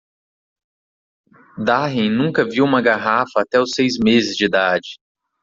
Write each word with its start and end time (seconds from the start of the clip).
Darren 1.63 2.09
nunca 2.17 2.43
viu 2.43 2.65
uma 2.65 2.81
garrafa 2.81 3.39
até 3.41 3.59
os 3.59 3.69
seis 3.75 3.99
meses 3.99 4.35
de 4.35 4.45
idade. 4.45 4.97